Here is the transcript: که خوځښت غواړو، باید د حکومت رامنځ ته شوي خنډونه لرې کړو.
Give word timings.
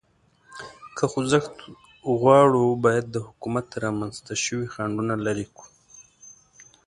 که 0.97 1.03
خوځښت 1.11 1.55
غواړو، 2.19 2.65
باید 2.83 3.05
د 3.11 3.17
حکومت 3.27 3.67
رامنځ 3.83 4.15
ته 4.25 4.33
شوي 4.43 4.67
خنډونه 4.73 5.15
لرې 5.25 5.45
کړو. 5.55 5.69